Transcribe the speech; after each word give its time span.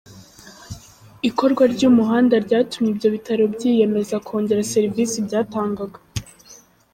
Ikorwa 1.29 1.63
ry’umuhanda 1.73 2.35
ryatumye 2.45 2.89
ibyo 2.91 3.09
bitaro 3.15 3.43
byiyemeza 3.53 4.15
kongera 4.27 4.69
serivisi 4.73 5.17
byatangaga. 5.27 5.99